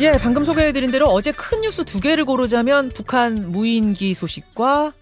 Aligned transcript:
예, 0.00 0.12
방금 0.18 0.42
소개해드린 0.42 0.90
대로 0.90 1.06
어제 1.06 1.30
큰 1.30 1.60
뉴스 1.60 1.84
두 1.84 2.00
개를 2.00 2.24
고르자면 2.24 2.90
북한 2.92 3.52
무인기 3.52 4.12
소식과 4.14 4.92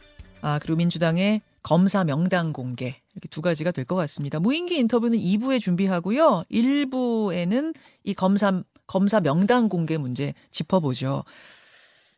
아 0.42 0.58
그리고 0.58 0.76
민주당의 0.76 1.40
검사 1.62 2.04
명단 2.04 2.52
공개 2.52 3.00
이렇게 3.14 3.28
두 3.30 3.40
가지가 3.40 3.70
될 3.70 3.86
것 3.86 3.94
같습니다. 3.96 4.38
무인기 4.38 4.76
인터뷰는 4.76 5.18
2부에 5.18 5.60
준비하고요. 5.60 6.44
1부에는 6.52 7.74
이 8.04 8.14
검사 8.14 8.62
검사 8.86 9.20
명단 9.20 9.70
공개 9.70 9.96
문제 9.96 10.34
짚어보죠. 10.50 11.24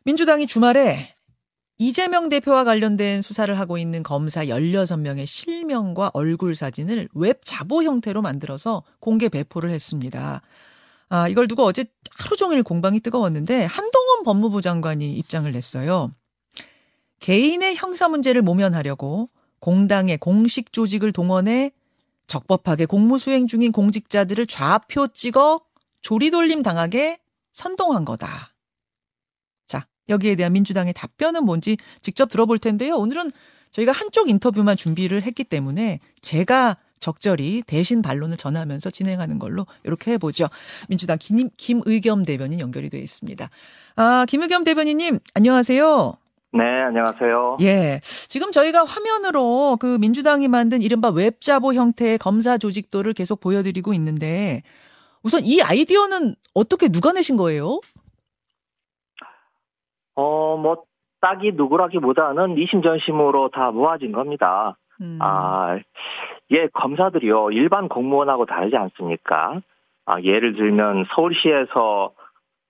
민주당이 0.03 0.45
주말에 0.45 1.13
이재명 1.77 2.27
대표와 2.27 2.65
관련된 2.65 3.21
수사를 3.21 3.57
하고 3.57 3.77
있는 3.77 4.03
검사 4.03 4.45
16명의 4.45 5.25
실명과 5.25 6.11
얼굴 6.13 6.55
사진을 6.55 7.07
웹 7.13 7.39
자보 7.45 7.83
형태로 7.83 8.21
만들어서 8.21 8.83
공개 8.99 9.29
배포를 9.29 9.71
했습니다. 9.71 10.41
아, 11.09 11.27
이걸 11.27 11.47
두고 11.47 11.63
어제 11.63 11.85
하루 12.11 12.35
종일 12.35 12.63
공방이 12.63 12.99
뜨거웠는데 12.99 13.65
한동훈 13.65 14.23
법무부 14.23 14.61
장관이 14.61 15.13
입장을 15.13 15.51
냈어요. 15.51 16.11
개인의 17.19 17.75
형사 17.75 18.07
문제를 18.07 18.41
모면하려고 18.41 19.29
공당의 19.59 20.17
공식 20.17 20.71
조직을 20.71 21.11
동원해 21.11 21.71
적법하게 22.27 22.85
공무 22.85 23.17
수행 23.19 23.47
중인 23.47 23.71
공직자들을 23.71 24.45
좌표 24.47 25.09
찍어 25.09 25.61
조리돌림 26.01 26.61
당하게 26.61 27.19
선동한 27.53 28.05
거다. 28.05 28.53
자, 29.65 29.87
여기에 30.09 30.35
대한 30.35 30.53
민주당의 30.53 30.93
답변은 30.93 31.45
뭔지 31.45 31.77
직접 32.01 32.29
들어볼 32.29 32.59
텐데요. 32.59 32.95
오늘은 32.95 33.31
저희가 33.71 33.91
한쪽 33.91 34.29
인터뷰만 34.29 34.77
준비를 34.77 35.23
했기 35.23 35.43
때문에 35.43 35.99
제가 36.21 36.77
적절히 36.99 37.61
대신 37.65 38.01
반론을 38.01 38.37
전하면서 38.37 38.89
진행하는 38.89 39.39
걸로 39.39 39.65
이렇게 39.83 40.11
해보죠. 40.13 40.47
민주당 40.89 41.17
김, 41.19 41.49
김의겸 41.57 42.23
대변인 42.23 42.59
연결이 42.59 42.89
되어 42.89 43.01
있습니다. 43.01 43.49
아, 43.97 44.25
김의겸 44.27 44.63
대변인님, 44.63 45.19
안녕하세요. 45.33 46.13
네, 46.53 46.63
안녕하세요. 46.63 47.57
예. 47.61 47.99
지금 48.03 48.51
저희가 48.51 48.85
화면으로 48.85 49.77
그 49.79 49.97
민주당이 49.99 50.47
만든 50.47 50.81
이른바 50.81 51.09
웹자보 51.09 51.73
형태의 51.73 52.17
검사 52.17 52.57
조직도를 52.57 53.13
계속 53.13 53.41
보여드리고 53.41 53.93
있는데 53.93 54.61
우선 55.21 55.41
이 55.43 55.61
아이디어는 55.61 56.35
어떻게 56.53 56.87
누가 56.87 57.11
내신 57.11 57.35
거예요? 57.35 57.81
어, 60.15 60.55
뭐, 60.55 60.83
딱이 61.19 61.53
누구라기보다는 61.55 62.57
이심전심으로 62.57 63.49
다 63.49 63.71
모아진 63.71 64.11
겁니다. 64.11 64.77
음. 65.01 65.17
아, 65.21 65.77
예, 66.51 66.67
검사들이요. 66.67 67.51
일반 67.51 67.89
공무원하고 67.89 68.45
다르지 68.45 68.75
않습니까? 68.77 69.61
아, 70.05 70.21
예를 70.21 70.55
들면 70.55 71.05
서울시에서 71.15 72.11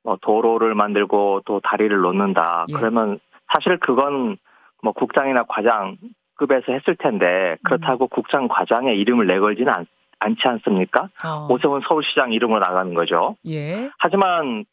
뭐 0.03 0.17
도로를 0.21 0.75
만들고 0.75 1.41
또 1.45 1.59
다리를 1.59 1.95
놓는다. 1.97 2.65
예. 2.69 2.73
그러면 2.73 3.19
사실 3.53 3.77
그건 3.79 4.37
뭐 4.81 4.93
국장이나 4.93 5.43
과장급에서 5.43 6.71
했을 6.71 6.95
텐데 6.95 7.57
그렇다고 7.63 8.05
음. 8.05 8.09
국장 8.09 8.47
과장의 8.47 8.97
이름을 8.99 9.27
내걸지는 9.27 9.73
않, 9.73 9.85
않지 10.19 10.47
않습니까? 10.47 11.09
어. 11.25 11.47
오세훈 11.49 11.81
서울시장 11.87 12.31
이름으로 12.31 12.59
나가는 12.59 12.93
거죠. 12.93 13.35
예. 13.47 13.89
하지만 13.97 14.65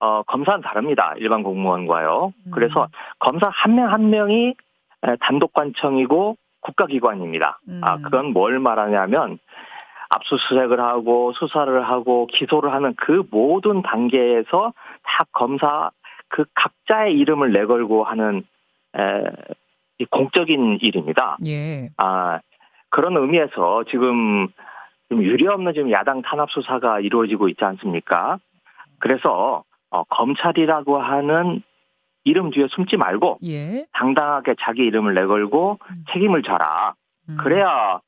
어, 0.00 0.22
검사는 0.22 0.60
다릅니다. 0.62 1.14
일반 1.18 1.42
공무원과요. 1.42 2.32
음. 2.46 2.50
그래서 2.50 2.88
검사 3.18 3.48
한 3.48 3.74
명한 3.74 3.92
한 3.92 4.10
명이 4.10 4.54
단독 5.20 5.52
관청이고 5.52 6.36
국가기관입니다. 6.60 7.60
음. 7.68 7.80
아, 7.82 7.98
그건 7.98 8.32
뭘 8.32 8.58
말하냐면 8.58 9.38
압수수색을 10.10 10.80
하고 10.80 11.32
수사를 11.34 11.88
하고 11.88 12.26
기소를 12.26 12.72
하는 12.72 12.94
그 12.96 13.22
모든 13.30 13.82
단계에서 13.82 14.72
다 15.02 15.24
검사 15.32 15.90
그 16.28 16.44
각자의 16.54 17.16
이름을 17.18 17.52
내걸고 17.52 18.04
하는 18.04 18.42
에, 18.96 19.22
이 19.98 20.04
공적인 20.06 20.78
일입니다. 20.80 21.36
예. 21.46 21.90
아 21.96 22.40
그런 22.88 23.16
의미에서 23.16 23.84
지금 23.88 24.48
좀 25.08 25.22
유례 25.22 25.46
없는 25.46 25.74
지금 25.74 25.90
야당 25.92 26.22
탄압 26.22 26.50
수사가 26.50 27.00
이루어지고 27.00 27.48
있지 27.48 27.64
않습니까? 27.64 28.38
그래서 28.98 29.62
어, 29.90 30.04
검찰이라고 30.04 30.98
하는 30.98 31.62
이름 32.24 32.50
뒤에 32.50 32.66
숨지 32.70 32.96
말고 32.96 33.38
예. 33.46 33.86
당당하게 33.92 34.54
자기 34.60 34.82
이름을 34.82 35.14
내걸고 35.14 35.78
음. 35.90 36.04
책임을 36.12 36.42
져라. 36.42 36.94
음. 37.28 37.36
그래야 37.42 38.00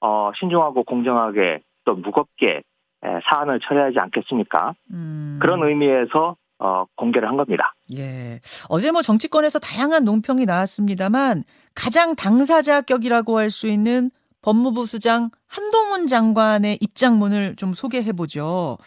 어, 0.00 0.30
신중하고 0.38 0.84
공정하게 0.84 1.60
또 1.84 1.94
무겁게 1.94 2.62
에, 3.02 3.08
사안을 3.30 3.60
처리하지 3.60 3.98
않겠습니까? 3.98 4.74
음. 4.92 5.38
그런 5.40 5.62
의미에서 5.62 6.36
어, 6.58 6.84
공개를 6.96 7.26
한 7.28 7.36
겁니다. 7.36 7.72
예. 7.96 8.40
어제 8.68 8.90
뭐 8.92 9.00
정치권에서 9.02 9.58
다양한 9.58 10.04
논평이 10.04 10.44
나왔습니다만 10.44 11.44
가장 11.74 12.14
당사자 12.14 12.82
격이라고 12.82 13.38
할 13.38 13.50
수 13.50 13.66
있는 13.66 14.10
법무부 14.42 14.86
수장 14.86 15.30
한동훈 15.46 16.06
장관의 16.06 16.78
입장문을 16.80 17.56
좀 17.56 17.72
소개해 17.74 18.12
보죠. 18.12 18.78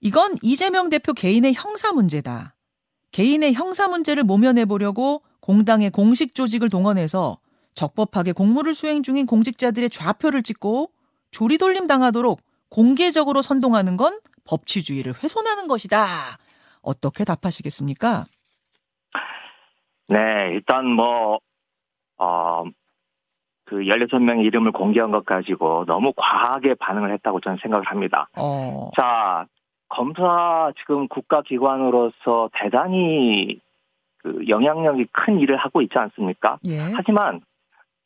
이건 0.00 0.34
이재명 0.42 0.88
대표 0.88 1.12
개인의 1.12 1.54
형사 1.54 1.92
문제다. 1.92 2.53
개인의 3.14 3.54
형사 3.54 3.86
문제를 3.86 4.24
모면해 4.24 4.64
보려고 4.64 5.22
공당의 5.40 5.90
공식 5.90 6.34
조직을 6.34 6.68
동원해서 6.68 7.38
적법하게 7.74 8.32
공무를 8.32 8.74
수행 8.74 9.04
중인 9.04 9.24
공직자들의 9.26 9.88
좌표를 9.88 10.42
찍고 10.42 10.90
조리돌림 11.30 11.86
당하도록 11.86 12.40
공개적으로 12.70 13.40
선동하는 13.40 13.96
건 13.96 14.18
법치주의를 14.48 15.12
훼손하는 15.22 15.68
것이다. 15.68 16.06
어떻게 16.82 17.24
답하시겠습니까? 17.24 18.24
네, 20.08 20.50
일단 20.52 20.84
뭐, 20.84 21.38
어, 22.18 22.64
그 23.64 23.76
16명의 23.76 24.44
이름을 24.46 24.72
공개한 24.72 25.12
것 25.12 25.24
가지고 25.24 25.84
너무 25.86 26.12
과하게 26.16 26.74
반응을 26.74 27.12
했다고 27.12 27.40
저는 27.40 27.58
생각을 27.62 27.86
합니다. 27.86 28.28
어. 28.36 28.90
자, 28.96 29.46
검사 29.88 30.72
지금 30.78 31.08
국가기관으로서 31.08 32.50
대단히 32.54 33.60
그 34.18 34.44
영향력이 34.48 35.06
큰 35.12 35.38
일을 35.38 35.56
하고 35.56 35.82
있지 35.82 35.98
않습니까? 35.98 36.58
예. 36.66 36.78
하지만 36.94 37.42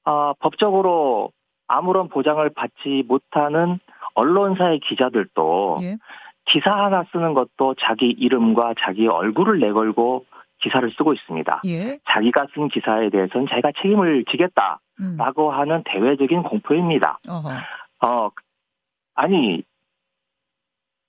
아, 0.04 0.34
법적으로 0.40 1.32
아무런 1.66 2.08
보장을 2.08 2.48
받지 2.50 3.04
못하는 3.06 3.78
언론사의 4.14 4.80
기자들도 4.80 5.78
예. 5.82 5.96
기사 6.46 6.72
하나 6.72 7.04
쓰는 7.12 7.34
것도 7.34 7.74
자기 7.78 8.06
이름과 8.06 8.74
자기 8.80 9.06
얼굴을 9.06 9.60
내걸고 9.60 10.24
기사를 10.60 10.90
쓰고 10.96 11.12
있습니다. 11.12 11.62
예. 11.66 11.98
자기가 12.10 12.46
쓴 12.54 12.68
기사에 12.68 13.10
대해서는 13.10 13.46
자기가 13.48 13.72
책임을 13.80 14.24
지겠다라고 14.24 15.50
음. 15.50 15.54
하는 15.54 15.82
대외적인 15.84 16.42
공포입니다. 16.42 17.18
어허. 17.28 17.48
어, 18.06 18.30
아니 19.14 19.62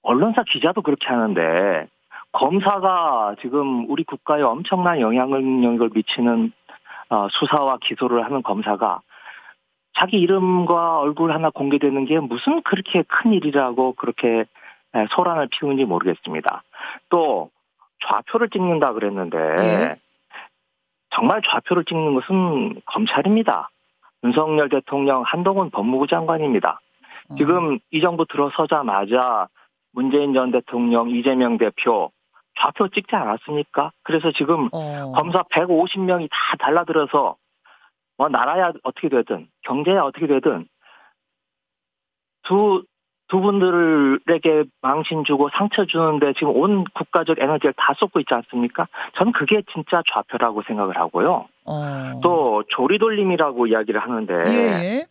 언론사 0.09 0.41
기자도 0.41 0.81
그렇게 0.81 1.07
하는데 1.07 1.87
검사가 2.31 3.35
지금 3.41 3.87
우리 3.91 4.03
국가에 4.03 4.41
엄청난 4.41 5.01
영향력을 5.01 5.91
미치는 5.93 6.51
어, 7.09 7.27
수사와 7.29 7.77
기소를 7.81 8.25
하는 8.25 8.41
검사가 8.41 9.01
자기 9.99 10.17
이름과 10.17 10.99
얼굴 10.99 11.31
하나 11.31 11.51
공개되는 11.51 12.05
게 12.05 12.19
무슨 12.19 12.63
그렇게 12.63 13.03
큰 13.03 13.33
일이라고 13.33 13.93
그렇게 13.93 14.45
소란을 15.11 15.47
피우는지 15.51 15.85
모르겠습니다. 15.85 16.63
또 17.09 17.51
좌표를 18.07 18.49
찍는다 18.49 18.93
그랬는데 18.93 19.37
네. 19.37 19.95
정말 21.11 21.43
좌표를 21.43 21.85
찍는 21.85 22.15
것은 22.15 22.81
검찰입니다. 22.85 23.69
윤석열 24.23 24.69
대통령 24.69 25.21
한동훈 25.21 25.69
법무부 25.69 26.07
장관입니다. 26.07 26.79
어. 27.29 27.35
지금 27.35 27.77
이 27.91 28.01
정부 28.01 28.25
들어서자마자 28.25 29.47
문재인 29.91 30.33
전 30.33 30.51
대통령, 30.51 31.09
이재명 31.09 31.57
대표 31.57 32.11
좌표 32.59 32.89
찍지 32.89 33.15
않았습니까? 33.15 33.91
그래서 34.03 34.31
지금 34.31 34.69
어. 34.71 35.11
검사 35.15 35.43
150명이 35.43 36.27
다 36.29 36.57
달라들어서 36.59 37.37
뭐 38.17 38.29
나라야 38.29 38.73
어떻게 38.83 39.07
되든 39.07 39.47
경제야 39.61 40.03
어떻게 40.03 40.27
되든 40.27 40.67
두, 42.43 42.83
두 43.29 43.39
분들에게 43.39 44.65
망신 44.81 45.23
주고 45.23 45.49
상처 45.53 45.85
주는데 45.85 46.33
지금 46.33 46.49
온 46.49 46.83
국가적 46.83 47.39
에너지를 47.39 47.73
다 47.77 47.93
쏟고 47.97 48.19
있지 48.19 48.33
않습니까? 48.33 48.87
저는 49.15 49.31
그게 49.33 49.61
진짜 49.71 50.01
좌표라고 50.11 50.63
생각을 50.63 50.97
하고요. 50.97 51.47
어. 51.65 52.19
또 52.23 52.63
조리돌림이라고 52.69 53.67
이야기를 53.67 54.01
하는데 54.01 54.33
예. 54.33 55.07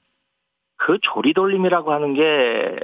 그 0.76 0.98
조리돌림이라고 1.00 1.92
하는 1.92 2.14
게 2.14 2.76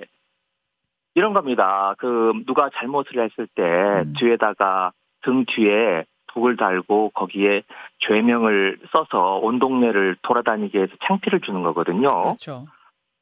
이런 1.14 1.32
겁니다. 1.32 1.94
그 1.98 2.32
누가 2.46 2.70
잘못을 2.74 3.22
했을 3.22 3.46
때 3.54 3.62
음. 3.62 4.14
뒤에다가 4.18 4.92
등 5.22 5.44
뒤에 5.46 6.04
북을 6.32 6.56
달고 6.56 7.10
거기에 7.10 7.62
죄명을 8.00 8.78
써서 8.90 9.36
온 9.36 9.58
동네를 9.58 10.16
돌아다니게 10.22 10.82
해서 10.82 10.92
창피를 11.06 11.40
주는 11.40 11.62
거거든요. 11.62 12.22
그렇죠. 12.22 12.66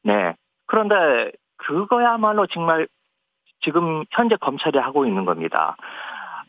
네. 0.03 0.35
그런데 0.67 1.33
그거야말로 1.59 2.47
정말 2.47 2.89
지금 3.61 4.05
현재 4.11 4.37
검찰이 4.37 4.79
하고 4.79 5.07
있는 5.07 5.25
겁니다. 5.25 5.77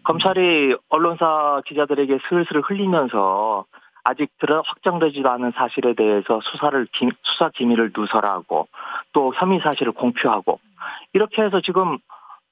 검찰이 0.04 0.76
언론사 0.90 1.62
기자들에게 1.66 2.20
슬슬 2.30 2.62
흘리면서 2.62 3.66
아직 4.04 4.30
들어 4.40 4.62
확정되지도 4.66 5.30
않은 5.30 5.52
사실에 5.52 5.94
대해서 5.94 6.40
수사를 6.44 6.88
수사 7.24 7.50
기밀을 7.50 7.92
누설하고 7.96 8.68
또 9.14 9.34
혐의 9.36 9.60
사실을 9.62 9.94
공표하고 9.94 10.60
이렇게 11.14 11.42
해서 11.42 11.62
지금 11.62 11.98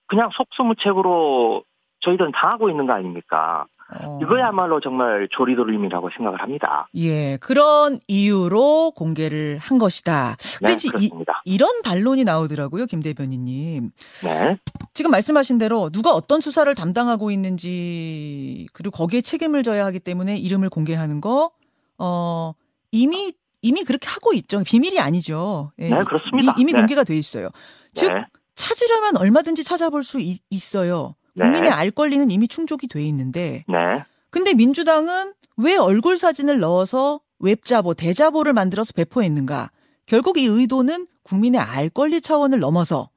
그냥 0.07 0.29
속수무책으로 0.33 1.63
저희들은 2.01 2.31
당하고 2.31 2.69
있는 2.69 2.87
거 2.87 2.93
아닙니까? 2.93 3.65
어. 3.99 4.19
이거야말로 4.21 4.79
정말 4.79 5.27
조리돌림이라고 5.31 6.09
생각을 6.15 6.41
합니다. 6.41 6.87
예, 6.95 7.37
그런 7.37 7.99
이유로 8.07 8.91
공개를 8.91 9.59
한 9.61 9.77
것이다. 9.77 10.37
네, 10.61 10.75
그렇습니다. 10.75 11.41
이, 11.45 11.53
이런 11.53 11.81
반론이 11.81 12.23
나오더라고요, 12.23 12.85
김 12.85 13.01
대변인님. 13.01 13.91
네. 14.23 14.57
지금 14.93 15.11
말씀하신 15.11 15.57
대로 15.57 15.89
누가 15.89 16.11
어떤 16.11 16.41
수사를 16.41 16.73
담당하고 16.73 17.31
있는지 17.31 18.67
그리고 18.73 18.91
거기에 18.95 19.21
책임을 19.21 19.63
져야 19.63 19.85
하기 19.85 19.99
때문에 19.99 20.37
이름을 20.37 20.69
공개하는 20.69 21.21
거, 21.21 21.51
어 21.97 22.53
이미 22.91 23.33
이미 23.61 23.83
그렇게 23.83 24.07
하고 24.07 24.33
있죠. 24.33 24.63
비밀이 24.65 24.99
아니죠. 24.99 25.71
예, 25.79 25.89
네, 25.89 26.03
그렇습니다. 26.03 26.55
이, 26.57 26.65
미 26.65 26.73
네. 26.73 26.79
공개가 26.79 27.03
돼 27.03 27.15
있어요. 27.15 27.49
즉 27.93 28.11
네. 28.11 28.23
찾으려면 28.55 29.17
얼마든지 29.17 29.63
찾아볼 29.63 30.03
수 30.03 30.19
있, 30.19 30.39
어요 30.75 31.15
네. 31.15 31.20
국민의 31.37 31.61
네. 31.61 31.69
알 31.69 31.91
권리는 31.91 32.29
이미 32.31 32.47
충족이 32.47 32.87
돼 32.87 33.01
있는데. 33.03 33.63
네. 33.67 34.03
근데 34.29 34.53
민주당은 34.53 35.33
왜 35.57 35.77
얼굴 35.77 36.17
사진을 36.17 36.59
넣어서 36.59 37.19
웹자보, 37.39 37.93
대자보를 37.93 38.53
만들어서 38.53 38.93
배포했는가? 38.93 39.71
결국 40.05 40.37
이 40.37 40.45
의도는 40.45 41.07
국민의 41.23 41.59
알 41.59 41.89
권리 41.89 42.21
차원을 42.21 42.59
넘어서 42.59 43.09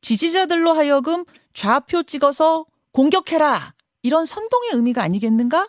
지지자들로 0.00 0.72
하여금 0.72 1.24
좌표 1.52 2.04
찍어서 2.04 2.66
공격해라! 2.92 3.74
이런 4.02 4.26
선동의 4.26 4.70
의미가 4.74 5.02
아니겠는가? 5.02 5.68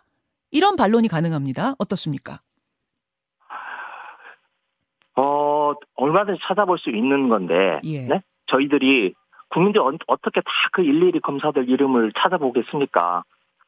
이런 0.52 0.76
반론이 0.76 1.08
가능합니다. 1.08 1.76
어떻습니까? 1.78 2.42
어, 5.16 5.74
얼마든지 5.96 6.40
찾아볼 6.48 6.78
수 6.80 6.90
있는 6.90 7.28
건데, 7.30 7.54
예. 7.84 8.08
네? 8.08 8.22
저희들이 8.48 9.14
국민들이 9.50 9.84
어, 9.84 10.16
떻게 10.22 10.42
다 10.42 10.52
그 10.72 10.82
일일이 10.84 11.20
검사들 11.20 11.70
이름을 11.70 12.12
찾아보겠습니까? 12.14 13.24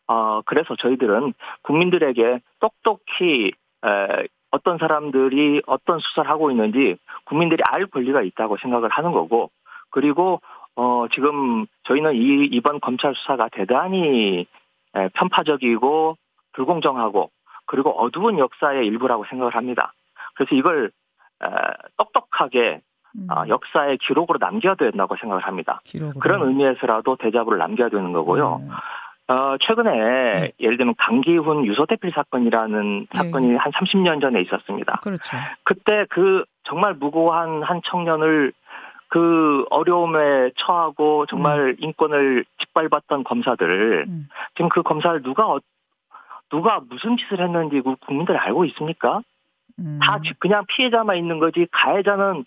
어, 0.08 0.42
그래서 0.46 0.76
저희들은 0.76 1.34
국민들에게 1.64 2.40
똑똑히 2.60 3.52
에, 3.86 4.28
어떤 4.52 4.78
사람들이 4.78 5.62
어떤 5.66 6.00
수사를 6.00 6.30
하고 6.30 6.52
있는지 6.52 6.98
국민들이 7.26 7.64
알 7.66 7.86
권리가 7.86 8.22
있다고 8.22 8.58
생각을 8.58 8.90
하는 8.90 9.12
거고 9.12 9.50
그리고 9.90 10.42
어, 10.76 11.08
지금 11.14 11.66
저희는 11.84 12.16
이 12.16 12.46
이번 12.52 12.80
검찰 12.80 13.16
수사가 13.16 13.50
대단히 13.50 14.46
에, 14.96 15.10
편파적이고 15.10 16.18
불공정하고 16.54 17.32
그리고 17.66 17.92
어두운 17.92 18.38
역사의 18.38 18.86
일부라고 18.88 19.26
생각을 19.30 19.56
합니다. 19.56 19.94
그래서 20.36 20.56
이걸 20.56 20.92
에, 21.44 21.48
똑똑하게 21.98 22.82
음. 23.16 23.28
어, 23.30 23.44
역사의 23.48 23.98
기록으로 23.98 24.38
남겨야 24.40 24.76
된다고 24.76 25.16
생각을 25.20 25.44
합니다. 25.44 25.82
기록으로. 25.86 26.20
그런 26.20 26.48
의미에서라도 26.48 27.18
대자보를 27.18 27.58
남겨야 27.60 27.90
되는 27.90 28.12
거고요. 28.14 28.62
네. 28.62 29.34
어, 29.34 29.58
최근에 29.62 29.92
네. 29.92 30.52
예를 30.60 30.78
들면 30.78 30.96
강기훈 30.98 31.66
유서대필 31.66 32.12
사건이라는 32.14 33.08
네. 33.12 33.18
사건이 33.18 33.56
한 33.56 33.72
30년 33.72 34.22
전에 34.22 34.42
있었습니다. 34.42 35.00
그렇죠. 35.04 35.38
그때 35.64 36.06
그 36.10 36.44
정말 36.64 36.94
무고한 36.94 37.64
한 37.64 37.82
청년을 37.86 38.54
그 39.08 39.66
어려움에 39.70 40.52
처하고 40.58 41.26
정말 41.28 41.60
음. 41.60 41.76
인권을 41.80 42.46
짓밟았던 42.60 43.26
검사들 43.26 44.06
음. 44.08 44.30
지금 44.56 44.70
그 44.70 44.84
검사를 44.84 45.22
누가 45.22 45.48
어, 45.48 45.60
누가 46.50 46.80
무슨 46.90 47.18
짓을 47.18 47.42
했는지 47.42 47.82
그 47.82 47.96
국민들이 48.06 48.38
알고 48.38 48.66
있습니까? 48.66 49.22
음. 49.80 50.00
다 50.02 50.20
그냥 50.40 50.66
피해자만 50.68 51.18
있는 51.18 51.40
거지 51.40 51.68
가해자는 51.72 52.46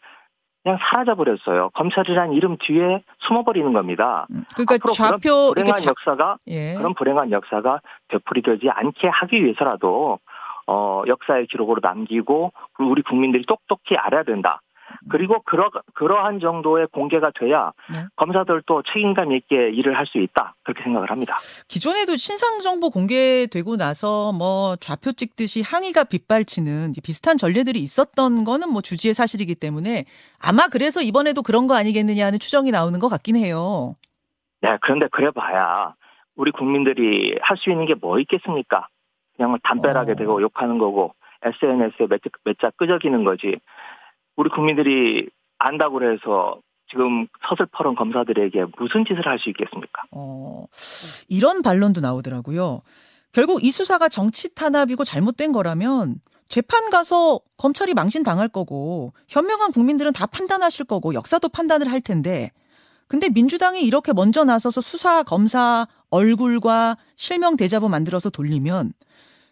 그냥 0.65 0.79
사라져 0.81 1.15
버렸어요. 1.15 1.69
검찰이란 1.75 2.33
이름 2.33 2.57
뒤에 2.59 3.05
숨어버리는 3.19 3.71
겁니다. 3.75 4.27
음, 4.31 4.45
그러니까 4.57 4.79
좌표 4.93 5.21
그런 5.21 5.53
불행한 5.53 5.75
자... 5.75 5.91
역사가 5.91 6.39
예. 6.47 6.75
그런 6.75 6.95
불행한 6.95 7.31
역사가 7.33 7.81
되풀이되지 8.09 8.71
않게 8.71 9.09
하기 9.09 9.45
위해서라도 9.45 10.19
어 10.67 11.03
역사의 11.07 11.49
기록으로 11.49 11.81
남기고 11.83 12.53
우리 12.79 13.03
국민들이 13.03 13.45
똑똑히 13.47 13.95
알아야 13.97 14.23
된다. 14.23 14.63
그리고 15.11 15.43
그러, 15.43 15.71
그러한 15.95 16.41
정도의 16.41 16.87
공개가 16.93 17.31
돼야 17.39 17.73
네. 17.95 18.05
검사들도 18.17 18.83
책임감 18.93 19.33
있게 19.33 19.71
일을 19.71 19.97
할 19.99 20.07
수 20.07 20.19
있다. 20.19 20.55
그렇게 20.63 20.83
생각을 20.83 21.11
합니다. 21.11 21.35
기존에도 21.69 22.17
신상 22.17 22.61
정보 22.61 22.91
공개되고 22.91 23.77
나서 23.77 24.33
뭐 24.33 24.77
좌표 24.77 25.13
찍듯이 25.13 25.63
항의가 25.63 26.05
빗발치는 26.05 26.93
비슷한 27.03 27.37
전례들이 27.37 27.79
있었던 27.81 28.45
거는 28.45 28.71
뭐 28.71 28.81
주지의 28.83 29.15
사실이기 29.15 29.55
때문에 29.55 30.05
아마 30.43 30.69
그래서 30.69 31.01
이번에도 31.01 31.43
그런 31.43 31.67
거 31.67 31.75
아니겠느냐 31.75 32.27
하는 32.27 32.39
추정이 32.39 32.71
나오는 32.71 32.99
것 33.01 33.09
같긴 33.09 33.37
해요. 33.37 33.97
네, 34.61 34.77
그런데 34.83 35.07
그래 35.13 35.31
봐야 35.31 35.95
우리 36.37 36.51
국민들이 36.51 37.37
할 37.43 37.57
수 37.57 37.71
있는 37.71 37.87
게 37.87 37.95
뭐 38.01 38.19
있겠습니까? 38.21 38.89
그냥 39.37 39.59
담벼락에 39.63 40.13
어. 40.13 40.15
대고 40.15 40.43
욕하는 40.43 40.79
거고 40.79 41.15
SNS에 41.43 42.07
몇, 42.09 42.21
몇자 42.45 42.71
끄적이는 42.77 43.25
거지. 43.25 43.57
우리 44.37 44.51
국민들이 44.51 45.29
안다고 45.59 46.03
해서 46.03 46.61
지금 46.91 47.27
서슬퍼런 47.49 47.95
검사들에게 47.97 48.67
무슨 48.79 49.05
짓을 49.05 49.27
할 49.27 49.39
수 49.39 49.49
있겠습니까? 49.51 50.03
어, 50.11 50.67
이런 51.29 51.63
반론도 51.63 52.01
나오더라고요. 52.01 52.83
결국 53.33 53.65
이 53.65 53.71
수사가 53.71 54.09
정치 54.09 54.55
탄압이고 54.55 55.05
잘못된 55.05 55.53
거라면 55.53 56.21
재판 56.49 56.91
가서 56.91 57.41
검찰이 57.57 57.95
망신 57.95 58.23
당할 58.23 58.49
거고 58.49 59.13
현명한 59.29 59.73
국민들은 59.73 60.13
다 60.13 60.27
판단하실 60.27 60.85
거고 60.85 61.15
역사도 61.15 61.49
판단을 61.49 61.91
할 61.91 62.01
텐데 62.01 62.51
근데 63.09 63.29
민주당이 63.29 63.83
이렇게 63.83 64.13
먼저 64.13 64.45
나서서 64.45 64.81
수사 64.81 65.23
검사 65.23 65.87
얼굴과 66.11 66.97
실명 67.17 67.57
대자보 67.57 67.89
만들어서 67.89 68.31
돌리면 68.31 68.93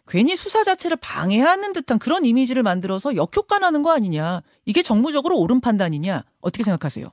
괜히 0.07 0.35
수사 0.35 0.63
자체를 0.63 0.97
방해하는 1.01 1.73
듯한 1.73 1.97
그런 1.97 2.25
이미지를 2.25 2.63
만들어서 2.63 3.15
역효과 3.15 3.59
나는 3.59 3.83
거 3.83 3.91
아니냐. 3.91 4.41
이게 4.65 4.81
정무적으로 4.81 5.37
옳은 5.37 5.61
판단이냐. 5.61 6.23
어떻게 6.41 6.63
생각하세요? 6.63 7.07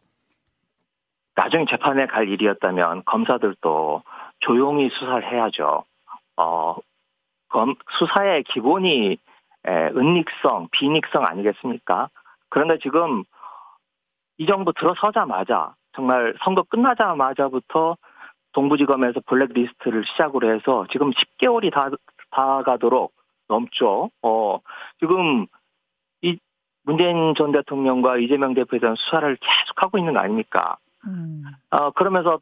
나중에 1.36 1.64
재판에 1.70 2.06
갈 2.06 2.28
일이었다면 2.28 3.04
검사들도 3.04 4.02
조용히 4.40 4.90
수사를 4.90 5.32
해야죠. 5.32 5.84
어, 6.36 6.76
검, 7.48 7.74
수사의 7.98 8.44
기본이 8.44 9.16
에, 9.66 9.70
은닉성, 9.70 10.68
비닉성 10.72 11.24
아니겠습니까? 11.24 12.08
그런데 12.48 12.78
지금 12.82 13.24
이 14.38 14.46
정부 14.46 14.72
들어서자마자 14.72 15.74
정말 15.92 16.34
선거 16.44 16.62
끝나자마자부터 16.62 17.96
동부지검에서 18.52 19.20
블랙리스트를 19.26 20.04
시작으로 20.06 20.54
해서 20.54 20.86
지금 20.90 21.10
10개월이 21.10 21.72
다 21.72 21.90
다가도록 22.30 23.12
넘죠. 23.48 24.10
어, 24.22 24.60
지금 24.98 25.46
이 26.22 26.38
문재인 26.82 27.34
전 27.36 27.52
대통령과 27.52 28.18
이재명 28.18 28.54
대표에 28.54 28.78
대한 28.78 28.96
수사를 28.96 29.36
계속하고 29.36 29.98
있는 29.98 30.14
거 30.14 30.20
아닙니까? 30.20 30.76
음. 31.06 31.44
어, 31.70 31.90
그러면서 31.90 32.40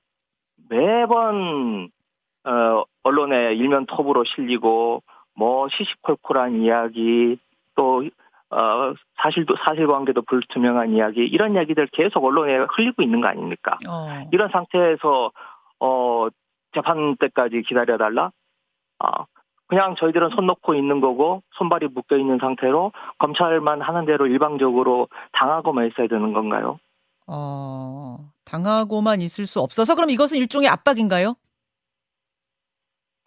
매번 0.69 1.91
어, 2.45 2.85
언론에 3.03 3.55
일면 3.55 3.87
톱으로 3.87 4.25
실리고 4.25 5.03
뭐 5.35 5.69
시시콜콜한 5.69 6.63
이야기 6.63 7.39
또 7.75 8.05
어, 8.51 8.95
사실도 9.17 9.57
사실관계도 9.57 10.23
불투명한 10.23 10.93
이야기 10.93 11.25
이런 11.25 11.55
이야기들 11.55 11.89
계속 11.93 12.25
언론에 12.25 12.57
흘리고 12.71 13.03
있는 13.03 13.21
거 13.21 13.29
아닙니까? 13.29 13.79
어. 13.89 14.27
이런 14.33 14.49
상태에서 14.51 15.31
어 15.81 16.29
재판 16.75 17.17
때까지 17.17 17.63
기다려 17.63 17.99
달라. 17.99 18.31
아 18.99 19.27
그냥 19.69 19.95
저희들은 19.97 20.31
손 20.31 20.47
놓고 20.47 20.75
있는 20.75 21.01
거고 21.01 21.43
손발이 21.59 21.89
묶여 21.89 22.17
있는 22.17 22.39
상태로 22.41 22.93
검찰만 23.19 23.83
하는 23.83 24.07
대로 24.07 24.27
일방적으로 24.27 25.09
당하고만 25.33 25.87
있어야 25.89 26.09
되는 26.09 26.33
건가요? 26.33 26.79
어, 27.27 28.31
당하고만 28.47 29.21
있을 29.21 29.47
수 29.47 29.61
없어서 29.61 29.95
그럼 29.95 30.09
이것은 30.11 30.39
일종의 30.39 30.69
압박인가요? 30.69 31.35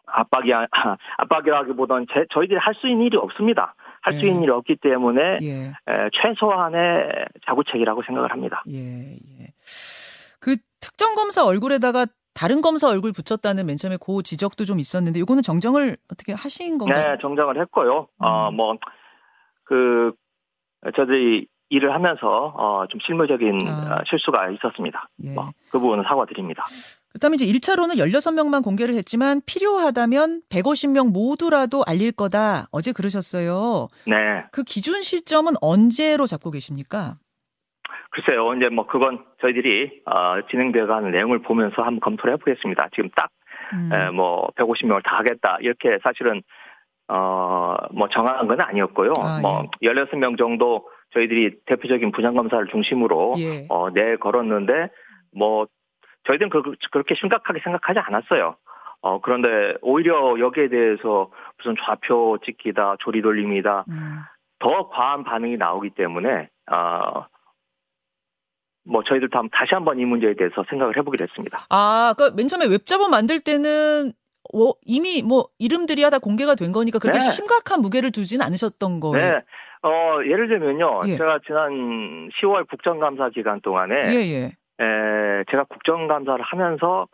압박이 0.07 0.53
아, 0.53 0.67
압박이라기보다는 1.17 2.07
제, 2.13 2.25
저희들이 2.33 2.57
할 2.59 2.73
수 2.75 2.87
있는 2.87 3.05
일이 3.05 3.17
없습니다. 3.17 3.75
할수 4.01 4.25
예. 4.25 4.29
있는 4.29 4.41
일이 4.43 4.51
없기 4.51 4.77
때문에 4.77 5.37
예. 5.43 5.67
에, 5.67 6.09
최소한의 6.13 7.27
자구책이라고 7.45 8.01
생각을 8.07 8.31
합니다. 8.31 8.63
예, 8.71 9.13
예. 9.13 9.47
그 10.39 10.57
특정 10.79 11.13
검사 11.13 11.45
얼굴에다가 11.45 12.07
다른 12.33 12.61
검사 12.61 12.87
얼굴 12.87 13.11
붙였다는 13.11 13.65
맨 13.65 13.77
처음에 13.77 13.97
그 14.03 14.23
지적도 14.23 14.65
좀 14.65 14.79
있었는데 14.79 15.19
이거는 15.19 15.43
정정을 15.43 15.97
어떻게 16.11 16.33
하신 16.33 16.77
건가요? 16.77 17.11
네, 17.11 17.17
정정을 17.21 17.59
했고요. 17.61 18.07
음. 18.17 18.25
어, 18.25 18.51
뭐, 18.51 18.75
그, 19.63 20.13
저들이 20.95 21.47
일을 21.69 21.93
하면서 21.93 22.53
어, 22.57 22.85
좀 22.89 22.99
실무적인 23.05 23.59
아. 23.67 23.95
어, 23.95 24.03
실수가 24.05 24.49
있었습니다. 24.51 25.09
예. 25.23 25.33
뭐, 25.33 25.51
그 25.71 25.79
부분은 25.79 26.03
사과드립니다. 26.07 26.63
그다음에 27.13 27.35
이제 27.35 27.45
1차로는 27.45 27.97
16명만 27.97 28.63
공개를 28.63 28.95
했지만 28.95 29.41
필요하다면 29.45 30.43
150명 30.49 31.11
모두라도 31.11 31.83
알릴 31.85 32.11
거다. 32.11 32.67
어제 32.71 32.91
그러셨어요. 32.91 33.87
네. 34.05 34.13
그 34.51 34.63
기준 34.63 35.01
시점은 35.01 35.53
언제로 35.61 36.25
잡고 36.25 36.51
계십니까? 36.51 37.17
글쎄요. 38.11 38.53
이제 38.53 38.69
뭐 38.69 38.85
그건 38.85 39.23
저희들이 39.41 40.01
어, 40.05 40.41
진행되어가는 40.49 41.11
내용을 41.11 41.39
보면서 41.39 41.81
한번 41.81 41.99
검토를 42.01 42.33
해보겠습니다. 42.33 42.89
지금 42.93 43.09
딱뭐 43.11 44.09
음. 44.09 44.15
뭐 44.15 44.47
150명을 44.57 45.03
다 45.03 45.17
하겠다 45.17 45.57
이렇게 45.61 45.97
사실은 46.03 46.41
어 47.07 47.61
뭐 47.93 48.07
정한 48.09 48.47
건 48.47 48.59
아니었고요. 48.61 49.13
아, 49.19 49.39
뭐 49.41 49.63
예. 49.81 49.89
16명 49.89 50.37
정도 50.37 50.87
저희들이 51.13 51.59
대표적인 51.65 52.11
부장검사를 52.11 52.67
중심으로 52.67 53.35
예. 53.39 53.65
어, 53.69 53.89
내 53.91 54.15
걸었는데 54.15 54.89
뭐 55.35 55.67
저희들은 56.25 56.49
그, 56.49 56.61
그렇게 56.91 57.15
심각하게 57.15 57.59
생각하지 57.63 57.99
않았어요. 57.99 58.55
어, 59.01 59.19
그런데 59.21 59.75
오히려 59.81 60.39
여기에 60.39 60.69
대해서 60.69 61.31
무슨 61.57 61.75
좌표 61.83 62.37
찍기다, 62.45 62.97
조리 62.99 63.21
돌림이다, 63.21 63.85
음. 63.89 64.19
더 64.59 64.89
과한 64.89 65.23
반응이 65.23 65.57
나오기 65.57 65.89
때문에, 65.91 66.49
어, 66.71 67.25
뭐 68.83 69.03
저희들도 69.03 69.37
한번 69.37 69.49
다시 69.53 69.73
한번 69.73 69.99
이 69.99 70.05
문제에 70.05 70.33
대해서 70.33 70.63
생각을 70.69 70.97
해보기로 70.97 71.23
했습니다. 71.23 71.65
아, 71.69 72.13
그맨 72.17 72.47
처음에 72.47 72.65
웹자본 72.67 73.11
만들 73.11 73.39
때는 73.39 74.13
뭐 74.53 74.73
이미 74.85 75.21
뭐 75.21 75.45
이름들이 75.59 76.03
하다 76.03 76.19
공개가 76.19 76.55
된 76.55 76.71
거니까 76.71 76.99
그렇게 76.99 77.19
네. 77.19 77.23
심각한 77.23 77.81
무게를 77.81 78.11
두진 78.11 78.41
않으셨던 78.41 78.99
거예요. 78.99 79.33
네. 79.33 79.41
어, 79.83 80.19
예를 80.23 80.47
들면요. 80.47 81.01
예. 81.07 81.17
제가 81.17 81.39
지난 81.45 82.29
10월 82.29 82.67
국정감사 82.69 83.29
기간 83.29 83.61
동안에 83.61 83.95
예, 84.09 84.15
예. 84.15 84.45
에, 84.83 85.43
제가 85.49 85.63
국정감사를 85.65 86.43
하면서 86.43 87.07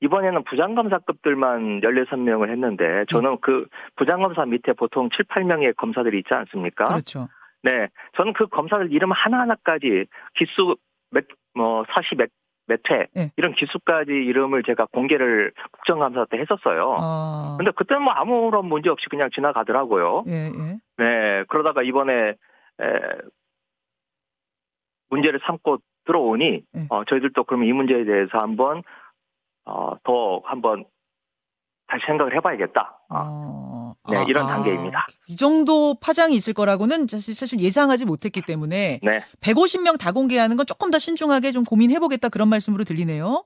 이번에는 0.00 0.42
부장검사급들만 0.44 1.80
16명을 1.80 2.50
했는데 2.50 3.04
저는 3.08 3.32
예. 3.32 3.36
그 3.40 3.66
부장검사 3.94 4.44
밑에 4.46 4.72
보통 4.72 5.08
7, 5.10 5.26
8명의 5.26 5.76
검사들이 5.76 6.18
있지 6.18 6.34
않습니까? 6.34 6.84
그렇죠. 6.84 7.28
네. 7.62 7.88
저는 8.16 8.32
그 8.32 8.48
검사들 8.48 8.92
이름 8.92 9.12
하나하나까지 9.12 10.06
기수 10.34 10.76
몇, 11.12 11.24
뭐, 11.54 11.84
사시 11.90 12.14
몇, 12.16 12.28
몇 12.66 12.80
회, 12.90 13.06
예. 13.16 13.30
이런 13.36 13.54
기수까지 13.54 14.10
이름을 14.12 14.62
제가 14.64 14.86
공개를 14.86 15.52
국정감사 15.72 16.26
때 16.30 16.38
했었어요. 16.38 16.96
아. 16.98 17.56
근데 17.58 17.70
그때는 17.72 18.02
뭐 18.02 18.12
아무런 18.12 18.66
문제 18.66 18.88
없이 18.88 19.06
그냥 19.08 19.30
지나가더라고요. 19.32 20.24
예, 20.28 20.46
예. 20.46 20.78
네. 20.98 21.44
그러다가 21.48 21.82
이번에, 21.82 22.12
에, 22.30 22.36
문제를 25.10 25.40
삼고 25.44 25.78
들어오니, 26.06 26.64
예. 26.76 26.86
어, 26.88 27.04
저희들도 27.04 27.44
그러면 27.44 27.68
이 27.68 27.72
문제에 27.72 28.04
대해서 28.04 28.38
한번, 28.38 28.82
어, 29.64 29.96
더 30.02 30.40
한번 30.44 30.84
다시 31.86 32.04
생각을 32.06 32.34
해봐야겠다. 32.36 32.98
어. 33.10 33.61
네, 34.12 34.18
아, 34.18 34.24
이런 34.28 34.46
단계입니다. 34.46 35.06
이 35.28 35.36
정도 35.36 35.94
파장이 36.00 36.34
있을 36.34 36.54
거라고는 36.54 37.06
사실, 37.06 37.34
사실 37.34 37.60
예상하지 37.60 38.04
못했기 38.04 38.42
때문에 38.42 39.00
네. 39.02 39.24
150명 39.40 39.98
다 39.98 40.12
공개하는 40.12 40.56
건 40.56 40.66
조금 40.66 40.90
더 40.90 40.98
신중하게 40.98 41.52
좀 41.52 41.64
고민해보겠다 41.64 42.28
그런 42.28 42.48
말씀으로 42.48 42.84
들리네요. 42.84 43.44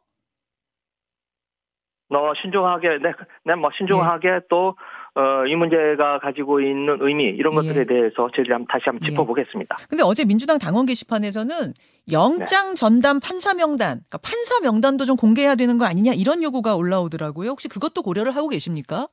너 2.08 2.32
신중하게, 2.40 2.88
네, 3.02 3.12
네, 3.44 3.54
뭐 3.54 3.70
신중하게 3.76 4.28
예. 4.28 4.40
또 4.48 4.76
어, 5.16 5.46
이 5.46 5.56
문제가 5.56 6.18
가지고 6.18 6.60
있는 6.60 6.98
의미 7.00 7.24
이런 7.24 7.54
예. 7.54 7.56
것들에 7.56 7.80
예. 7.80 7.84
대해서 7.86 8.28
저희들이 8.34 8.52
한번 8.52 8.66
다시 8.68 8.84
한번 8.84 9.06
예. 9.06 9.10
짚어보겠습니다. 9.10 9.76
근데 9.88 10.04
어제 10.04 10.24
민주당 10.24 10.58
당원 10.58 10.84
게시판에서는 10.84 11.72
영장 12.12 12.68
네. 12.68 12.74
전담 12.74 13.18
판사 13.18 13.54
명단, 13.54 14.02
그러니까 14.08 14.18
판사 14.18 14.60
명단도 14.60 15.06
좀 15.06 15.16
공개해야 15.16 15.54
되는 15.54 15.78
거 15.78 15.86
아니냐 15.86 16.12
이런 16.12 16.42
요구가 16.42 16.76
올라오더라고요. 16.76 17.48
혹시 17.48 17.68
그것도 17.68 18.02
고려를 18.02 18.36
하고 18.36 18.48
계십니까? 18.48 19.08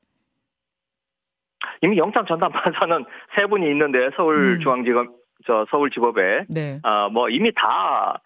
이미 1.83 1.97
영장 1.97 2.25
전담 2.25 2.51
판사는 2.51 3.05
세 3.35 3.45
분이 3.45 3.69
있는데 3.71 4.09
서울중앙지검 4.15 5.07
음. 5.07 5.13
저 5.45 5.65
서울지법에 5.69 6.45
네. 6.49 6.79
아뭐 6.83 7.29
이미 7.29 7.51
다 7.53 8.21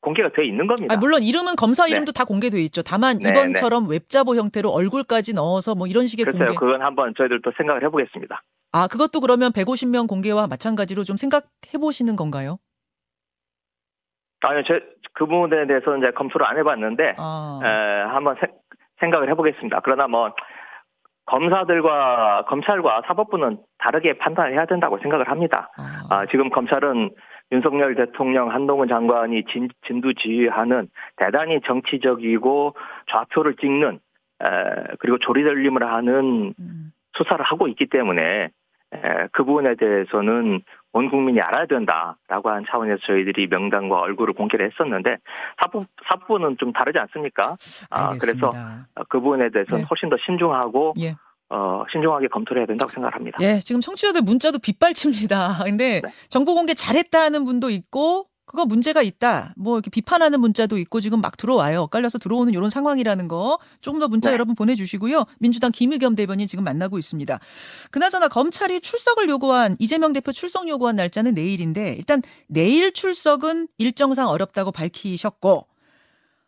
공개가 0.00 0.30
돼 0.30 0.44
있는 0.44 0.66
겁니다. 0.66 0.94
아, 0.94 0.96
물론 0.96 1.22
이름은 1.22 1.56
검사 1.56 1.84
네. 1.84 1.90
이름도 1.90 2.12
네. 2.12 2.18
다 2.18 2.24
공개돼 2.24 2.58
있죠. 2.64 2.82
다만 2.82 3.18
네, 3.18 3.28
이번처럼 3.28 3.84
네. 3.84 3.94
웹자보 3.94 4.36
형태로 4.36 4.70
얼굴까지 4.70 5.34
넣어서 5.34 5.74
뭐 5.74 5.86
이런 5.86 6.06
식의 6.06 6.24
글쎄요, 6.24 6.46
공개. 6.46 6.58
그건 6.58 6.82
한번 6.82 7.12
저희들도 7.16 7.52
생각을 7.56 7.82
해보겠습니다. 7.84 8.42
아 8.72 8.86
그것도 8.86 9.20
그러면 9.20 9.50
150명 9.52 10.08
공개와 10.08 10.46
마찬가지로 10.46 11.02
좀 11.04 11.16
생각해 11.16 11.76
보시는 11.80 12.16
건가요? 12.16 12.58
아니요, 14.42 14.62
제 14.64 14.80
그 15.12 15.26
부분에 15.26 15.66
대해서는 15.66 15.98
이제 15.98 16.10
검토를 16.12 16.46
안 16.46 16.56
해봤는데 16.58 17.14
아. 17.18 17.60
에, 17.62 18.10
한번 18.10 18.36
세, 18.40 18.46
생각을 19.00 19.28
해보겠습니다. 19.30 19.80
그러나 19.84 20.06
뭐 20.06 20.30
검사들과 21.26 22.44
검찰과 22.48 23.02
사법부는 23.06 23.58
다르게 23.78 24.14
판단해야 24.14 24.66
된다고 24.66 24.98
생각을 24.98 25.28
합니다. 25.28 25.70
아. 25.76 26.06
아, 26.10 26.26
지금 26.26 26.50
검찰은 26.50 27.10
윤석열 27.52 27.94
대통령, 27.94 28.50
한동훈 28.50 28.88
장관이 28.88 29.44
진, 29.52 29.68
진두 29.86 30.14
지휘하는 30.14 30.88
대단히 31.16 31.60
정치적이고 31.66 32.74
좌표를 33.10 33.56
찍는 33.56 33.98
에, 34.42 34.46
그리고 34.98 35.18
조리돌림을 35.18 35.82
하는 35.84 36.54
음. 36.58 36.92
수사를 37.16 37.44
하고 37.44 37.68
있기 37.68 37.86
때문에 37.86 38.48
에, 38.92 39.26
그 39.32 39.44
부분에 39.44 39.74
대해서는 39.74 40.62
온 40.92 41.08
국민이 41.08 41.40
알아야 41.40 41.66
된다라고 41.66 42.50
한 42.50 42.64
차원에서 42.68 42.98
저희들이 43.06 43.46
명단과 43.46 44.00
얼굴을 44.00 44.34
공개를 44.34 44.70
했었는데 44.70 45.18
사법 45.62 45.86
사법부는 46.08 46.56
좀 46.58 46.72
다르지 46.72 46.98
않습니까? 46.98 47.56
아, 47.90 48.16
그래서 48.20 48.50
그 49.08 49.20
부분에 49.20 49.50
대해서는 49.50 49.82
네. 49.82 49.86
훨씬 49.88 50.08
더 50.08 50.16
신중하고 50.24 50.94
예. 51.00 51.14
어, 51.50 51.84
신중하게 51.90 52.28
검토를 52.28 52.62
해야 52.62 52.66
된다고 52.66 52.90
생각합니다. 52.90 53.38
예, 53.40 53.58
지금 53.60 53.80
청취자들 53.80 54.22
문자도 54.22 54.60
빗발칩니다. 54.60 55.62
근데 55.66 56.00
네. 56.00 56.08
정보 56.28 56.54
공개 56.54 56.74
잘했다는 56.74 57.44
분도 57.44 57.70
있고 57.70 58.26
그거 58.50 58.64
문제가 58.64 59.00
있다. 59.00 59.54
뭐 59.56 59.76
이렇게 59.76 59.90
비판하는 59.90 60.40
문자도 60.40 60.76
있고 60.78 61.00
지금 61.00 61.20
막 61.20 61.36
들어와요. 61.36 61.82
엇갈려서 61.82 62.18
들어오는 62.18 62.52
이런 62.52 62.68
상황이라는 62.68 63.28
거 63.28 63.60
조금 63.80 64.00
더 64.00 64.08
문자 64.08 64.30
네. 64.30 64.34
여러분 64.34 64.56
보내주시고요. 64.56 65.24
민주당 65.38 65.70
김의겸 65.70 66.16
대변인 66.16 66.48
지금 66.48 66.64
만나고 66.64 66.98
있습니다. 66.98 67.38
그나저나 67.92 68.26
검찰이 68.26 68.80
출석을 68.80 69.28
요구한 69.28 69.76
이재명 69.78 70.12
대표 70.12 70.32
출석 70.32 70.66
요구한 70.66 70.96
날짜는 70.96 71.34
내일인데 71.34 71.94
일단 71.96 72.22
내일 72.48 72.92
출석은 72.92 73.68
일정상 73.78 74.26
어렵다고 74.26 74.72
밝히셨고 74.72 75.68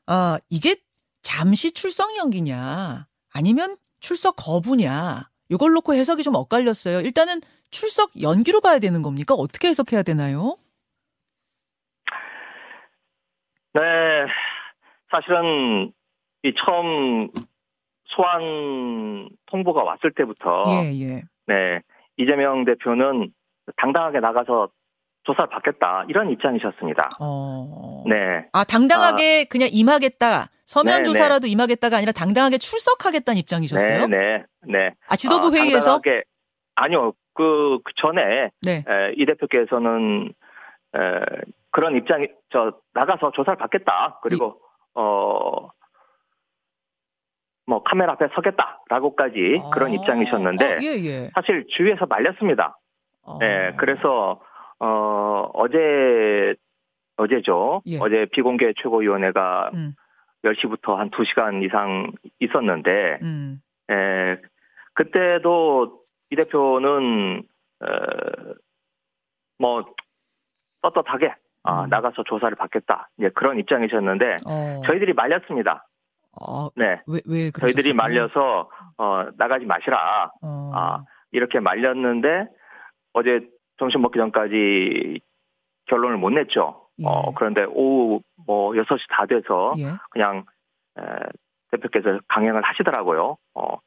아 0.07 0.41
이게 0.51 0.75
잠시 1.23 1.71
출석 1.71 2.17
연기냐 2.17 3.07
아니면 3.33 3.77
출석 4.01 4.35
거부냐 4.35 5.31
이걸 5.51 5.73
놓고 5.75 5.95
해석이 5.95 6.25
좀 6.25 6.35
엇갈렸어요. 6.35 7.03
일단은 7.03 7.43
출석 7.71 8.21
연기로 8.21 8.61
봐야 8.61 8.81
되는 8.81 9.03
겁니까? 9.03 9.35
어떻게 9.35 9.69
해석해야 9.69 10.03
되나요? 10.03 10.57
네, 13.75 13.81
사실은 15.11 15.93
이 16.43 16.53
처음 16.57 17.29
소환 18.07 19.29
통보가 19.47 19.83
왔을 19.83 20.13
때부터 20.13 20.65
예, 20.67 20.93
예. 21.01 21.23
네 21.47 21.81
이재명 22.17 22.65
대표는 22.65 23.33
당당하게 23.77 24.21
나가서 24.21 24.69
조사를 25.25 25.49
받겠다 25.51 26.05
이런 26.09 26.31
입장이셨습니다. 26.31 27.11
어... 27.21 28.03
네. 28.07 28.47
아 28.53 28.65
당당하게 28.65 29.43
아, 29.43 29.49
그냥 29.49 29.69
임하겠다. 29.73 30.49
서면 30.67 30.99
네, 30.99 31.03
조사라도 31.05 31.47
네. 31.47 31.53
임하겠다가 31.53 31.99
아니라 31.99 32.13
당당하게 32.13 32.59
출석하겠다는 32.59 33.39
입장이셨어요? 33.39 34.07
네, 34.07 34.17
네, 34.17 34.45
네. 34.67 34.95
아 35.09 35.17
지도부 35.17 35.49
아, 35.49 35.51
회의에서? 35.51 36.01
아니요, 36.75 37.13
그, 37.35 37.79
그 37.85 37.93
전에 37.97 38.51
네. 38.63 38.85
에, 38.89 39.13
이 39.17 39.27
대표께서는 39.27 40.33
에, 40.95 40.99
그런 41.73 41.97
입장이 41.97 42.29
저 42.51 42.79
나가서 42.95 43.33
조사를 43.33 43.59
받겠다. 43.59 44.21
그리고 44.23 44.61
이... 44.61 45.01
어. 45.01 45.69
뭐 47.65 47.83
카메라 47.85 48.15
앞에 48.15 48.29
서겠다라고까지 48.35 49.63
아, 49.65 49.71
그런 49.71 49.93
입장이셨는데 49.93 50.65
아, 50.65 50.79
예, 50.83 50.87
예. 51.05 51.31
사실 51.35 51.65
주위에서 51.69 52.07
말렸습니다. 52.07 52.77
아. 53.25 53.39
네, 53.41 53.73
그래서 53.77 54.41
어 54.81 55.49
어제 55.55 56.57
어제죠. 57.17 57.83
예. 57.87 57.99
어제 58.01 58.27
비공개 58.33 58.73
최고위원회가 58.83 59.71
음. 59.75 59.95
10시부터 60.45 60.97
한 60.97 61.11
2시간 61.11 61.65
이상 61.65 62.13
있었는데, 62.41 63.19
음. 63.23 63.61
에, 63.91 64.37
그때도 64.95 66.01
이 66.31 66.37
대표는, 66.37 67.43
에, 67.83 67.87
뭐, 69.59 69.85
떳떳하게, 70.83 71.33
아, 71.65 71.85
음. 71.85 71.89
나가서 71.89 72.25
조사를 72.25 72.57
받겠다. 72.57 73.09
이제 73.19 73.31
그런 73.35 73.59
입장이셨는데, 73.59 74.37
어. 74.47 74.83
저희들이 74.87 75.13
말렸습니다. 75.13 75.87
어, 76.33 76.69
네. 76.77 77.01
왜, 77.07 77.21
왜 77.27 77.51
저희들이 77.51 77.93
말려서, 77.93 78.71
어, 78.99 79.25
나가지 79.37 79.65
마시라. 79.67 80.31
어. 80.43 80.71
아, 80.75 81.05
이렇게 81.31 81.61
말렸는데, 81.61 82.47
어제 83.13 83.41
점심 83.79 84.03
먹기 84.03 84.19
전까지 84.19 85.21
결론을 85.87 86.17
못 86.17 86.31
냈죠. 86.31 86.89
예. 87.01 87.05
어, 87.07 87.33
그런데 87.35 87.65
오후 87.65 88.21
뭐 88.47 88.73
6시 88.73 89.01
다 89.11 89.27
돼서 89.27 89.75
예. 89.79 89.95
그냥 90.11 90.45
에, 90.99 91.03
대표께서 91.71 92.21
강행을 92.29 92.63
하시더라고요. 92.63 93.37
어. 93.55 93.79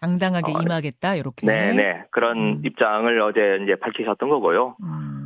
당당하게 0.00 0.52
어, 0.52 0.60
임하겠다 0.62 1.14
이렇게. 1.16 1.46
네네 1.46 1.76
네. 1.76 2.04
그런 2.10 2.38
음. 2.38 2.62
입장을 2.64 3.20
어제 3.20 3.58
이제 3.62 3.76
밝히셨던 3.76 4.28
거고요. 4.28 4.76
음. 4.82 5.21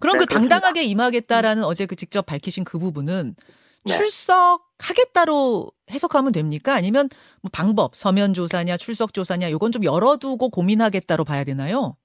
그럼 0.00 0.14
네, 0.14 0.18
그 0.20 0.26
그렇습니다. 0.26 0.56
당당하게 0.56 0.84
임하겠다라는 0.84 1.62
음. 1.62 1.68
어제 1.68 1.86
그 1.86 1.96
직접 1.96 2.26
밝히신 2.26 2.64
그 2.64 2.78
부분은 2.78 3.34
네. 3.86 3.92
출석하겠다로 3.92 5.70
해석하면 5.90 6.32
됩니까? 6.32 6.74
아니면 6.74 7.08
뭐 7.42 7.50
방법 7.52 7.94
서면 7.94 8.32
조사냐 8.32 8.76
출석 8.78 9.12
조사냐 9.12 9.50
요건 9.50 9.72
좀 9.72 9.84
열어두고 9.84 10.48
고민하겠다로 10.50 11.24
봐야 11.24 11.44
되나요? 11.44 11.96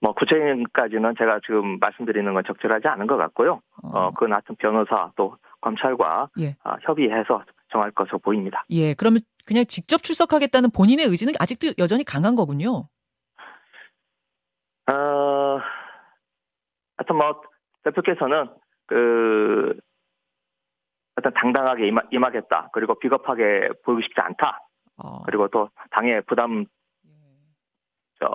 뭐 0.00 0.12
구체적인까지는 0.12 1.14
제가 1.18 1.40
지금 1.46 1.78
말씀드리는 1.78 2.32
건 2.34 2.42
적절하지 2.46 2.86
않은 2.88 3.06
것 3.06 3.16
같고요. 3.16 3.60
어, 3.82 3.88
어 3.88 4.10
그건 4.10 4.32
하여튼 4.32 4.54
변호사 4.56 5.10
또 5.16 5.36
검찰과 5.62 6.28
예. 6.40 6.56
어, 6.64 6.76
협의해서 6.82 7.42
정할 7.72 7.90
것으로 7.92 8.18
보입니다. 8.18 8.64
예, 8.70 8.94
그러면 8.94 9.20
그냥 9.46 9.64
직접 9.66 10.02
출석하겠다는 10.02 10.70
본인의 10.70 11.06
의지는 11.06 11.32
아직도 11.40 11.68
여전히 11.78 12.04
강한 12.04 12.36
거군요. 12.36 12.88
어, 14.88 15.58
하여튼 17.06 17.16
뭐 17.16 17.40
대표께서는 17.84 18.48
그 18.86 19.78
어떤 21.16 21.32
당당하게 21.34 21.88
임하, 21.88 22.02
임하 22.10 22.30
겠다 22.30 22.68
그리고 22.72 22.98
비겁하게 22.98 23.70
보이고 23.84 24.02
싶지 24.02 24.20
않다. 24.20 24.60
어. 24.98 25.22
그리고 25.24 25.48
또 25.48 25.70
당의 25.90 26.22
부담 26.26 26.66
저 28.18 28.28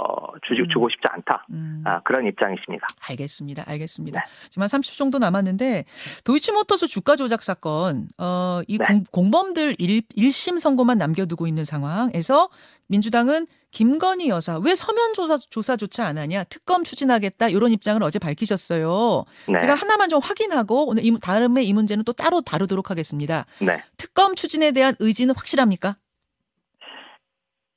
주직 0.47 0.61
음. 0.61 0.69
주고 0.69 0.89
싶지 0.89 1.07
않다. 1.09 1.45
음. 1.49 1.83
아, 1.85 2.01
그런 2.01 2.27
입장이십니다. 2.27 2.85
알겠습니다. 3.09 3.63
알겠습니다. 3.67 4.19
네. 4.19 4.25
지금 4.49 4.61
한 4.61 4.69
30초 4.69 4.95
정도 4.95 5.17
남았는데 5.17 5.85
도이치모터스 6.23 6.87
주가 6.87 7.15
조작 7.15 7.41
사건 7.41 8.07
어, 8.19 8.61
이 8.67 8.77
네. 8.77 8.85
공, 9.11 9.31
범들 9.31 9.77
1, 9.79 10.01
1심 10.01 10.59
선고만 10.59 10.99
남겨두고 10.99 11.47
있는 11.47 11.65
상황에서 11.65 12.49
민주당은 12.91 13.47
김건희 13.71 14.27
여사 14.27 14.59
왜 14.59 14.75
서면 14.75 15.13
조사 15.13 15.37
조사조차 15.37 16.05
안 16.05 16.17
하냐 16.17 16.43
특검 16.43 16.83
추진하겠다 16.83 17.47
이런 17.47 17.71
입장을 17.71 18.03
어제 18.03 18.19
밝히셨어요. 18.19 19.23
네. 19.47 19.59
제가 19.59 19.75
하나만 19.75 20.09
좀 20.09 20.19
확인하고 20.21 20.89
오늘 20.89 21.05
이, 21.05 21.17
다음에 21.19 21.63
이 21.63 21.73
문제는 21.73 22.03
또 22.03 22.11
따로 22.11 22.41
다루도록 22.41 22.91
하겠습니다. 22.91 23.45
네. 23.61 23.81
특검 23.97 24.35
추진에 24.35 24.73
대한 24.73 24.95
의지는 24.99 25.33
확실합니까? 25.35 25.95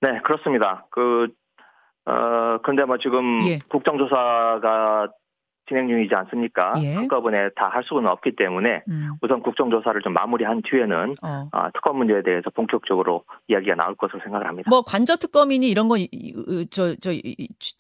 네 0.00 0.20
그렇습니다. 0.24 0.86
그 0.90 1.28
어, 2.06 2.58
근데 2.64 2.84
뭐 2.84 2.98
지금 2.98 3.46
예. 3.46 3.60
국정조사가 3.68 5.08
진행 5.68 5.88
중이지 5.88 6.14
않습니까? 6.14 6.74
예. 6.82 6.94
한꺼번에 6.94 7.48
다 7.56 7.74
할 7.74 7.82
수는 7.82 8.06
없기 8.06 8.36
때문에 8.36 8.84
음. 8.88 9.10
우선 9.20 9.42
국정조사를 9.42 10.00
좀 10.02 10.12
마무리한 10.12 10.62
뒤에는 10.62 11.14
어. 11.24 11.48
어, 11.52 11.68
특검 11.74 11.96
문제에 11.98 12.22
대해서 12.22 12.50
본격적으로 12.50 13.24
이야기가 13.48 13.74
나올 13.74 13.96
것으로 13.96 14.20
생각을 14.22 14.46
합니다. 14.46 14.68
뭐 14.70 14.82
관저 14.82 15.16
특검이니 15.16 15.68
이런 15.68 15.88
거저저 15.88 17.10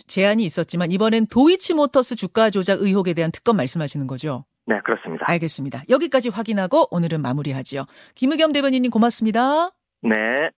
제안이 0.08 0.44
있었지만 0.44 0.90
이번엔 0.90 1.26
도이치모터스 1.30 2.16
주가 2.16 2.50
조작 2.50 2.80
의혹에 2.80 3.14
대한 3.14 3.30
특검 3.30 3.56
말씀하시는 3.56 4.06
거죠? 4.08 4.44
네, 4.66 4.80
그렇습니다. 4.82 5.26
알겠습니다. 5.28 5.82
여기까지 5.90 6.30
확인하고 6.30 6.88
오늘은 6.90 7.22
마무리하지요. 7.22 7.84
김의겸 8.16 8.50
대변인님 8.52 8.90
고맙습니다. 8.90 9.70
네. 10.02 10.50